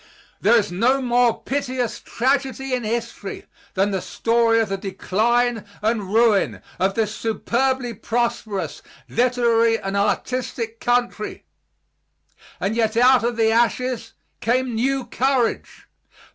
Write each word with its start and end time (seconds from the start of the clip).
There 0.41 0.55
is 0.55 0.71
no 0.71 0.99
more 0.99 1.43
piteous 1.43 1.99
tragedy 1.99 2.73
in 2.73 2.83
history 2.83 3.45
than 3.75 3.91
the 3.91 4.01
story 4.01 4.59
of 4.59 4.69
the 4.69 4.75
decline 4.75 5.63
and 5.79 6.11
ruin 6.11 6.63
of 6.79 6.95
this 6.95 7.13
superbly 7.15 7.93
prosperous, 7.93 8.81
literary 9.07 9.77
and 9.79 9.95
artistic 9.95 10.79
country, 10.79 11.43
and 12.59 12.75
yet 12.75 12.97
out 12.97 13.23
of 13.23 13.37
the 13.37 13.51
ashes 13.51 14.13
came 14.39 14.73
new 14.73 15.05
courage. 15.05 15.85